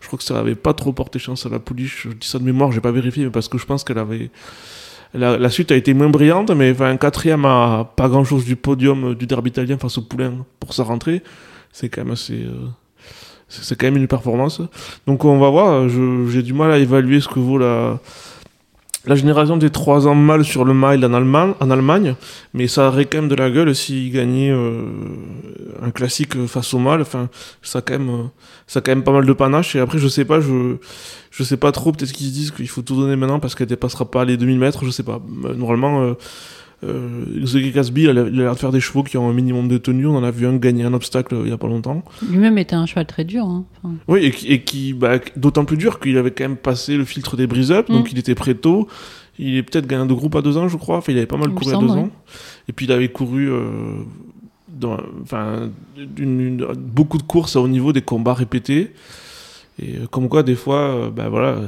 [0.00, 2.06] Je crois que ça n'avait pas trop porté chance à la pouliche.
[2.08, 4.30] Je dis ça de mémoire, j'ai pas vérifié, mais parce que je pense qu'elle avait.
[5.14, 8.54] La, suite a été moins brillante, mais enfin, un quatrième à pas grand chose du
[8.56, 11.22] podium du derby italien face au poulain pour sa rentrée,
[11.72, 12.42] c'est quand même assez.
[12.44, 12.66] euh,
[13.48, 14.60] c'est quand même une performance.
[15.06, 18.00] Donc on va voir, je- j'ai du mal à évaluer ce que vaut la,
[19.06, 22.14] la génération des 3 ans mâles sur le mile en Allemagne,
[22.54, 24.82] mais ça aurait quand même de la gueule s'il gagnait euh,
[25.80, 27.02] un classique face au mâle.
[27.02, 27.28] Enfin,
[27.62, 28.24] ça a quand même, euh,
[28.66, 29.76] ça quand même pas mal de panache.
[29.76, 30.76] Et après, je sais pas, je,
[31.30, 31.92] je sais pas trop.
[31.92, 34.58] Peut-être qu'ils se disent qu'il faut tout donner maintenant parce qu'elle dépassera pas les 2000
[34.58, 34.84] mètres.
[34.84, 35.20] Je sais pas.
[35.44, 36.14] Euh, Normalement, euh,
[36.84, 40.06] euh, Casby, il a l'air de faire des chevaux qui ont un minimum de tenue.
[40.06, 42.04] On en a vu un gagner un obstacle euh, il y a pas longtemps.
[42.30, 43.44] Lui-même était un cheval très dur.
[43.46, 43.64] hein.
[43.82, 46.96] Enfin, Oui, et qui, et qui bah, d'autant plus dur qu'il avait quand même passé
[46.96, 47.92] le filtre des brise-up, Mm.
[47.92, 48.88] donc il était prêt tôt.
[49.38, 50.98] Il est peut-être gagnant de groupe à deux ans, je crois.
[50.98, 52.08] Enfin, il avait pas mal couru à deux ans.
[52.68, 53.64] Et puis il avait couru euh,
[54.68, 55.70] dans, enfin,
[56.18, 58.92] une- beaucoup de courses à haut niveau, des combats répétés.
[59.78, 61.58] Et euh, comme quoi, des fois, bah, voilà,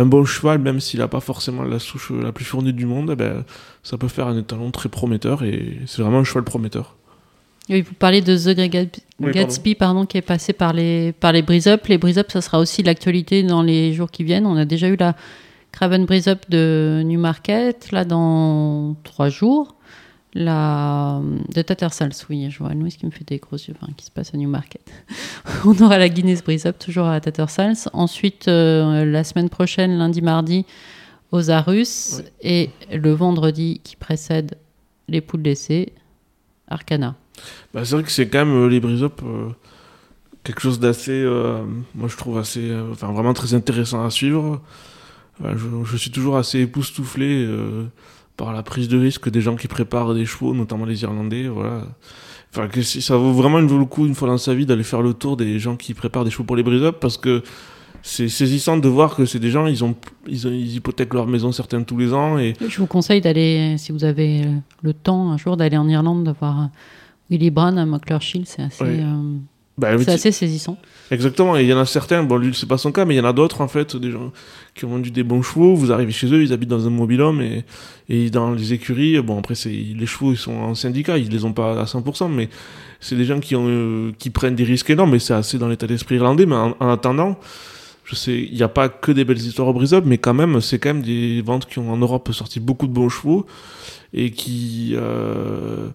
[0.00, 3.10] un bon cheval, même s'il n'a pas forcément la souche la plus fournie du monde,
[3.12, 3.44] eh ben,
[3.82, 5.42] ça peut faire un étalon très prometteur.
[5.44, 6.96] Et c'est vraiment un cheval prometteur.
[7.68, 11.32] Oui, vous parlez de The Great Gatsby, Oui, pardon, qui est passé par les, par
[11.32, 11.86] les brise-up.
[11.86, 14.46] Les brise-up, ça sera aussi l'actualité dans les jours qui viennent.
[14.46, 15.14] On a déjà eu la
[15.70, 19.76] Craven Brise-up de Newmarket, là, dans trois jours.
[20.34, 21.20] La
[21.52, 24.10] de Tattersall, oui, je vois Louis qui me fait des gros yeux, enfin, qui se
[24.12, 24.82] passe à Newmarket.
[25.64, 27.74] On aura la Guinness Brise-up toujours à Tattersall.
[27.92, 30.66] Ensuite, euh, la semaine prochaine, lundi, mardi,
[31.32, 32.18] aux Arus.
[32.18, 32.32] Ouais.
[32.42, 34.56] Et le vendredi qui précède
[35.08, 35.92] les poules d'essai,
[36.68, 37.16] Arcana.
[37.74, 39.48] Bah, c'est vrai que c'est quand même euh, les brise-up euh,
[40.44, 41.62] quelque chose d'assez, euh,
[41.94, 44.60] moi je trouve assez, euh, enfin vraiment très intéressant à suivre.
[45.42, 47.86] Je, je suis toujours assez époustouflé euh,
[48.40, 51.46] par la prise de risque des gens qui préparent des chevaux, notamment les Irlandais.
[51.46, 51.82] Voilà.
[52.50, 55.12] Enfin, que ça vaut vraiment le coup une fois dans sa vie d'aller faire le
[55.12, 57.42] tour des gens qui préparent des chevaux pour les brise-up parce que
[58.02, 59.94] c'est saisissant de voir que c'est des gens, ils ont,
[60.26, 64.04] ils hypothèquent leur maison certains tous les ans et Je vous conseille d'aller, si vous
[64.04, 64.46] avez
[64.82, 66.66] le temps un jour, d'aller en Irlande, de voir euh,
[67.28, 68.44] Willy Brown à Mucklershill.
[68.46, 69.00] C'est assez, Ouais.
[69.02, 69.34] euh,
[69.80, 70.76] bah, c'est assez saisissant.
[71.10, 73.18] Exactement, et il y en a certains, bon lui c'est pas son cas, mais il
[73.18, 74.30] y en a d'autres en fait, des gens
[74.74, 77.40] qui ont vendu des bons chevaux, vous arrivez chez eux, ils habitent dans un mobil-home
[77.40, 77.64] et,
[78.08, 81.44] et dans les écuries, bon après c'est les chevaux ils sont en syndicat, ils les
[81.44, 82.48] ont pas à 100%, mais
[83.00, 85.68] c'est des gens qui, ont, euh, qui prennent des risques énormes, et c'est assez dans
[85.68, 87.36] l'état d'esprit irlandais, mais en, en attendant,
[88.04, 90.60] je sais, il n'y a pas que des belles histoires au brise-up, mais quand même,
[90.60, 93.46] c'est quand même des ventes qui ont en Europe sorti beaucoup de bons chevaux
[94.12, 94.92] et qui.
[94.94, 95.88] euh,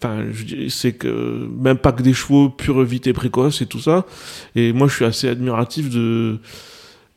[0.00, 0.24] Enfin,
[0.68, 4.06] c'est que même pas que des chevaux pure vite et précoces et tout ça.
[4.54, 6.38] Et moi, je suis assez admiratif de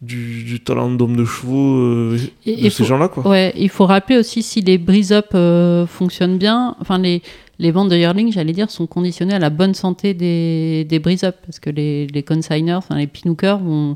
[0.02, 3.28] du, du talent d'homme de chevaux euh, Et- de et ces gens-là, quoi.
[3.28, 7.22] Ouais, il faut rappeler aussi si les brise-up euh, fonctionnent bien, enfin les,
[7.60, 11.36] les ventes de yearling, j'allais dire, sont conditionnées à la bonne santé des, des brise-up,
[11.46, 13.96] parce que les, les consigners, enfin les pinookers vont,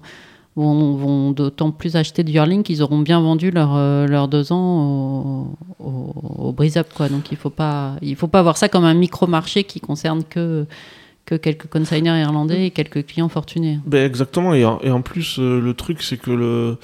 [0.56, 5.48] vont, d'autant plus acheter de yearling qu'ils auront bien vendu leurs euh, leurs deux ans
[5.80, 6.88] au, au, au brise-up.
[7.12, 10.66] Donc il faut pas, faut pas voir ça comme un micro-marché qui concerne que
[11.26, 13.80] que quelques consigners irlandais et quelques clients fortunés.
[13.86, 16.78] Ben exactement, et en, et en plus, euh, le truc, c'est que le.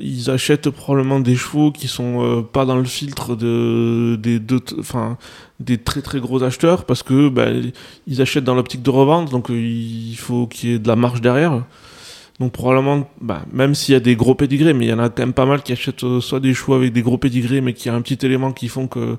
[0.00, 4.40] Ils achètent probablement des chevaux qui sont euh, pas dans le filtre de, des,
[4.78, 5.18] enfin,
[5.60, 7.72] des très très gros acheteurs parce que ben,
[8.06, 11.20] ils achètent dans l'optique de revente, donc il faut qu'il y ait de la marge
[11.20, 11.62] derrière.
[12.42, 15.10] Donc probablement, ben, même s'il y a des gros pédigrés, mais il y en a
[15.10, 17.72] quand même pas mal qui achètent euh, soit des chevaux avec des gros pédigrés, mais
[17.72, 19.16] qui a un petit élément qui font que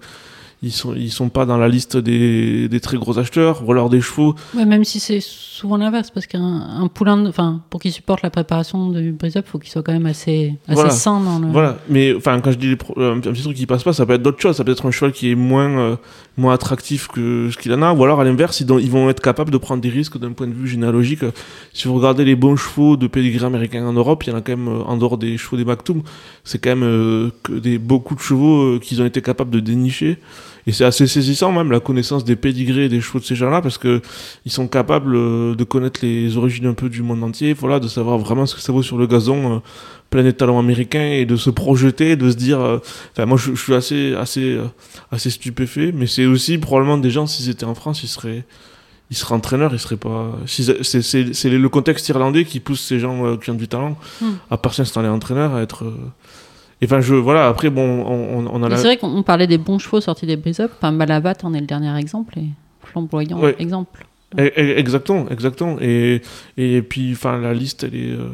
[0.63, 3.89] ils sont ils sont pas dans la liste des, des très gros acheteurs ou alors
[3.89, 6.41] des chevaux Ouais, même si c'est souvent l'inverse, parce qu'un
[6.81, 10.05] un poulain, enfin, pour qu'il supporte la préparation du brise-up, faut qu'il soit quand même
[10.07, 10.89] assez, assez Voilà.
[10.89, 11.47] sain dans le.
[11.51, 13.93] Voilà, mais enfin quand je dis les pro- euh, un petit truc qui passe pas,
[13.93, 14.55] ça peut être d'autres choses.
[14.55, 15.95] Ça peut être un cheval qui est moins euh,
[16.37, 19.51] moins attractif que ce qu'il en a, ou alors à l'inverse, ils vont être capables
[19.51, 21.23] de prendre des risques d'un point de vue généalogique.
[21.73, 24.41] Si vous regardez les bons chevaux de pedigree américain en Europe, il y en a
[24.41, 26.01] quand même euh, en dehors des chevaux des Maktoum,
[26.43, 29.59] c'est quand même euh, que des beaucoup de chevaux euh, qu'ils ont été capables de
[29.59, 30.17] dénicher.
[30.65, 33.77] Et c'est assez saisissant même la connaissance des pédigrés des chevaux de ces gens-là parce
[33.77, 34.01] que
[34.45, 37.87] ils sont capables euh, de connaître les origines un peu du monde entier, voilà, de
[37.87, 39.55] savoir vraiment ce que ça vaut sur le gazon.
[39.55, 39.59] euh,
[40.09, 42.61] plein d'étalons américains et de se projeter, de se dire.
[42.61, 42.77] euh,
[43.13, 44.65] Enfin, moi, je, je suis assez, assez, euh,
[45.11, 48.45] assez stupéfait, mais c'est aussi probablement des gens, s'ils étaient en France, ils seraient,
[49.09, 50.37] ils seraient entraîneurs, ils seraient pas.
[50.45, 54.33] C'est le contexte irlandais qui pousse ces gens qui ont du talent, Hmm.
[54.51, 55.83] à part s'installer entraîneur, à être.
[56.83, 58.03] Et Enfin, je, voilà, après, bon,
[58.51, 58.75] on, a la.
[58.77, 60.71] C'est vrai qu'on on parlait des bons chevaux sortis des brise-up.
[60.77, 62.47] Enfin, Malavat en est le dernier exemple et
[62.83, 63.55] flamboyant Ouais.
[63.59, 64.05] exemple.
[64.37, 65.77] Eh, eh, Exactement, exactement.
[65.79, 66.21] Et,
[66.57, 68.27] et puis, enfin, la liste, elle est, euh,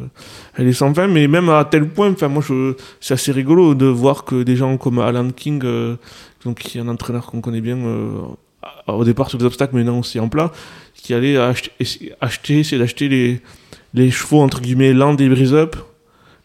[0.56, 3.76] elle est sans fin, mais même à tel point, enfin, moi, je, c'est assez rigolo
[3.76, 5.96] de voir que des gens comme Alan King, euh,
[6.46, 8.22] donc, qui est un entraîneur qu'on connaît bien, euh,
[8.88, 10.52] au départ sur les obstacles, mais non aussi en plat,
[10.96, 13.42] qui allait acheter, essayer- acheter, essayer d'acheter les,
[13.94, 15.76] les chevaux, entre guillemets, lents des brise-up,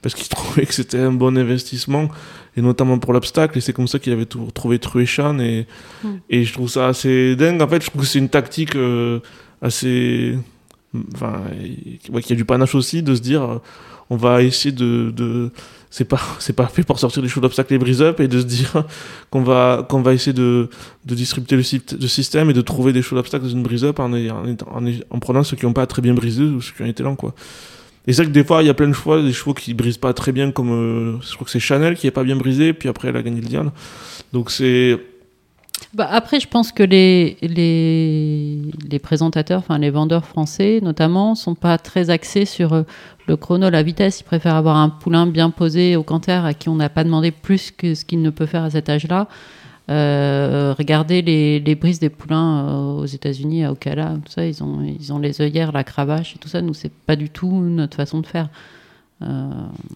[0.05, 2.09] parce qu'il trouvait que c'était un bon investissement,
[2.57, 5.67] et notamment pour l'obstacle, et c'est comme ça qu'il avait tout- trouvé Truechan, et,
[6.05, 6.09] Mm.
[6.31, 7.61] et je trouve ça assez dingue.
[7.63, 9.19] En fait, je trouve que c'est une tactique euh,
[9.63, 10.39] assez.
[11.15, 13.59] Enfin, et- ouais, qui a du panache aussi de se dire euh,
[14.11, 15.11] on va essayer de.
[15.11, 15.51] de
[15.91, 18.45] c'est pas, c'est pas fait pour sortir des chevaux d'obstacle et brise-up, et de se
[18.47, 18.85] dire
[19.31, 20.69] qu'on va, qu'on va essayer de,
[21.07, 23.99] de disrupter le, syst- le système et de trouver des chevaux d'obstacle dans une brise-up
[23.99, 27.03] en, en prenant ceux qui n'ont pas très bien brisé ou ceux qui ont été
[27.03, 27.35] lents, quoi.
[28.07, 29.73] Et c'est vrai que des fois, il y a plein de choix, des chevaux qui
[29.73, 32.37] brisent pas très bien, comme euh, je crois que c'est Chanel qui est pas bien
[32.37, 33.71] brisé, puis après elle a gagné le Diane.
[34.33, 34.99] Donc c'est.
[35.95, 38.59] Bah, après, je pense que les, les,
[38.91, 42.83] les présentateurs, enfin les vendeurs français notamment, sont pas très axés sur euh,
[43.27, 44.21] le chrono, la vitesse.
[44.21, 47.31] Ils préfèrent avoir un poulain bien posé au canter à qui on n'a pas demandé
[47.31, 49.29] plus que ce qu'il ne peut faire à cet âge-là.
[49.91, 54.63] Euh, regardez les, les brises des poulains euh, aux États-Unis, à Ocala, tout ça, ils
[54.65, 56.63] ont, ils ont les œillères, la cravache et tout ça.
[56.63, 58.49] Nous, c'est pas du tout notre façon de faire.
[59.23, 59.51] Euh,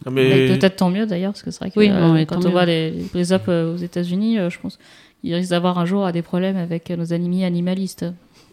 [0.05, 0.49] Ah, Mais.
[0.49, 2.45] Peut-être tant mieux d'ailleurs, parce que c'est vrai que Oui, euh, non, mais quand on
[2.49, 2.51] mieux.
[2.51, 4.79] voit les, les brise-up euh, aux États-Unis, euh, je pense
[5.23, 8.05] qu'ils risquent d'avoir un jour à des problèmes avec euh, nos amis animalistes.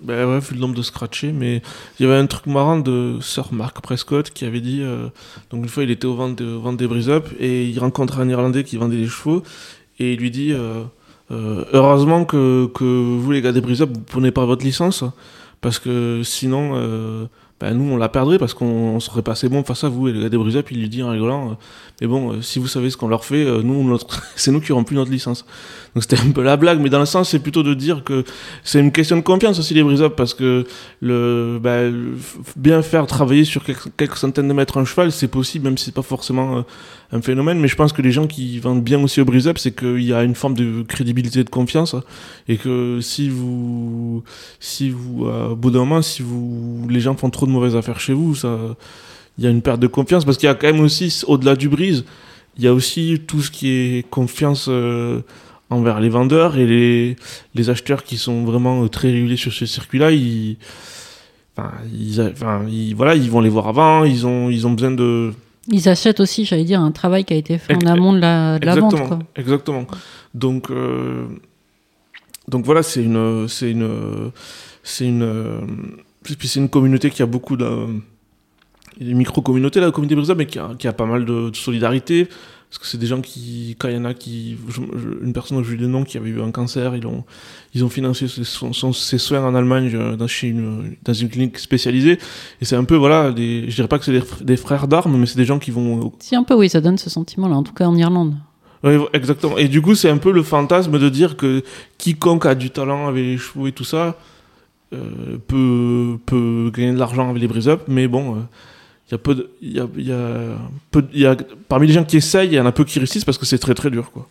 [0.01, 1.61] Ben ouais, vu le nombre de scratchés, mais
[1.99, 5.07] il y avait un truc marrant de Sir Mark Prescott qui avait dit, euh,
[5.51, 8.19] donc une fois il était au vent, de, au vent des brise-up et il rencontre
[8.19, 9.43] un Irlandais qui vendait des chevaux
[9.99, 10.53] et il lui dit,
[11.31, 15.03] euh, heureusement que, que vous les gars des brise-up vous prenez pas votre licence
[15.65, 17.25] parce que sinon, euh,
[17.59, 20.07] ben nous on la perdrait parce qu'on on serait pas assez bon face à vous.
[20.07, 21.53] Et le gars des brise-up il lui dit en rigolant, euh,
[22.01, 23.97] mais bon euh, si vous savez ce qu'on leur fait, euh, nous
[24.35, 25.45] c'est nous qui aurons plus notre licence.
[25.95, 28.25] Donc c'était un peu la blague, mais dans le sens c'est plutôt de dire que
[28.65, 30.65] c'est une question de confiance aussi les brise-up parce que
[30.99, 31.83] le, bah,
[32.57, 35.93] bien faire travailler sur quelques, centaines de mètres un cheval c'est possible même si c'est
[35.93, 36.61] pas forcément euh,
[37.13, 37.59] un phénomène.
[37.59, 40.13] Mais je pense que les gens qui vendent bien aussi au brise-up c'est qu'il y
[40.13, 41.95] a une forme de crédibilité de confiance.
[42.49, 44.21] Et que si vous
[44.59, 47.75] si vous euh, au bout d'un moment si vous les gens font trop de mauvaises
[47.75, 48.57] affaires chez vous ça
[49.37, 51.55] il y a une perte de confiance parce qu'il y a quand même aussi au-delà
[51.55, 52.05] du brise
[52.57, 55.19] il y a aussi tout ce qui est confiance euh,
[55.69, 57.15] envers les vendeurs et les,
[57.53, 60.55] les acheteurs qui sont vraiment euh, très réguliers sur ce circuit-là, ils,
[61.57, 64.91] enfin, ils, enfin, ils- voilà, ils vont les voir avant, ils ont, ils ont besoin
[64.91, 65.33] de.
[65.67, 68.57] ils achètent aussi, j'allais dire, un travail qui a été fait en amont de la,
[68.59, 68.93] de la vente.
[68.93, 69.19] exactement, Quoi.
[69.35, 69.85] exactement.
[70.33, 71.25] Donc, euh,
[72.47, 74.31] donc voilà, c'est une, c'est une,
[74.83, 75.25] c'est une,
[76.25, 77.69] puis puis c'est une communauté qui a beaucoup de,
[78.99, 81.23] il y a une micro-communauté la communauté Brisbane, mais qui a, qui a pas mal
[81.25, 82.27] de, de solidarité.
[82.67, 85.31] Parce que c'est des gens qui, quand il y en a qui, je- je- une
[85.33, 87.23] personne, j'ai eu le nom, qui avait eu un cancer, ils ont,
[87.73, 91.13] ils ont financé ses, son- son- ses soins en Allemagne euh, dans, chez une, dans
[91.13, 92.17] une clinique spécialisée.
[92.59, 94.87] Et c'est un peu, voilà, des, je dirais pas que c'est des, fr- des frères
[94.87, 97.55] d'armes, mais c'est des gens qui vont Si, un peu, oui, ça donne ce sentiment-là,
[97.55, 98.33] en tout cas en Irlande.
[98.83, 99.57] oui, exactement.
[99.57, 101.63] Et du coup, c'est un peu le fantasme de dire que
[101.97, 104.17] quiconque a du talent avec les chevaux et tout ça
[104.91, 107.83] peut, peut gagner de l'argent avec les brise-up.
[107.87, 108.39] Mais bon, euh,
[109.07, 109.87] il y a peu de, y a,
[110.91, 111.35] peu y a,
[111.67, 113.59] parmi les gens qui essayent, il y en a peu qui réussissent parce que c'est
[113.59, 114.11] très très dur.
[114.11, 114.27] Quoi.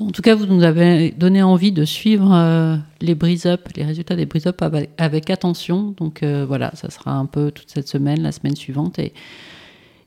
[0.00, 4.16] En tout cas, vous nous avez donné envie de suivre euh, les brise-up, les résultats
[4.16, 4.62] des brise-up
[4.98, 5.94] avec, attention.
[5.96, 9.12] Donc euh, voilà, ça sera un peu toute cette semaine, la semaine suivante et,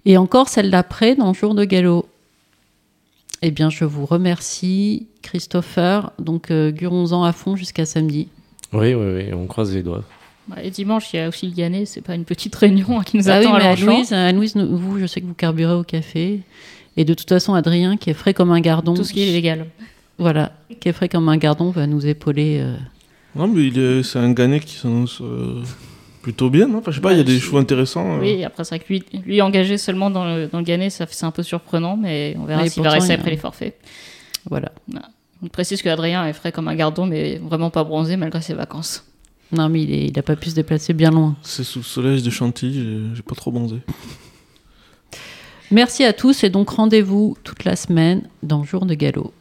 [0.06, 2.08] et encore celle d'après dans Jour de Galop.
[3.41, 6.12] Eh bien, je vous remercie, Christopher.
[6.20, 8.28] Donc, euh, gurons-en à fond jusqu'à samedi.
[8.76, 10.03] Oui, oui, oui, on croise les doigts.
[10.47, 13.17] Bah, Et dimanche, il y a aussi le Gannet, c'est pas une petite réunion qui
[13.17, 13.63] nous Ah oui, attend mais
[14.13, 16.41] à nous- vous, je sais que vous carburez au café.
[16.97, 18.93] Et de toute façon, Adrien, qui est frais comme un gardon.
[18.93, 19.65] Tout ce qui est légal.
[20.17, 22.59] Voilà, qui est frais comme un gardon va nous épauler.
[22.61, 22.76] euh.
[23.36, 23.69] Non, mais
[24.03, 25.61] c'est un Gannet qui s'annonce euh,
[26.21, 26.78] plutôt bien, non?
[26.78, 28.15] Enfin, je sais pas, il y a des chevaux intéressants.
[28.17, 28.21] euh.
[28.21, 31.05] Oui, après, c'est vrai que lui, lui engagé seulement dans le, dans le Gannet, ça,
[31.09, 33.76] c'est un peu surprenant, mais on verra Oui, s'il va rester a- après les forfaits.
[34.49, 34.71] Voilà.
[35.46, 38.56] On précise que Adrien est frais comme un gardon, mais vraiment pas bronzé malgré ses
[38.56, 39.06] vacances.
[39.52, 41.36] Non, mais il, est- il a pas pu se déplacer bien loin.
[41.43, 43.78] C'est sous le soleil de Chantilly, j'ai pas trop bronzé.
[45.70, 49.34] Merci à tous et donc rendez-vous toute la semaine dans Jour de Galop.